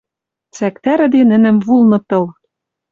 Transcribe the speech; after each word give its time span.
Цӓктӓрӹде 0.55 1.21
нӹнӹм 1.29 1.57
вулны 1.65 1.99
тыл. 2.07 2.25